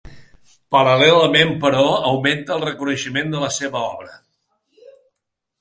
Paral·lelament, 0.75 1.51
però, 1.65 1.83
augmenta 2.13 2.57
el 2.57 2.65
reconeixement 2.71 3.31
de 3.35 3.45
la 3.47 3.53
seva 3.61 3.85
obra. 3.93 4.21